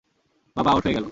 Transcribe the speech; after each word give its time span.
বাবা 0.55 0.69
আউট 0.71 0.83
হয়ে 0.85 0.93
গেল! 0.93 0.99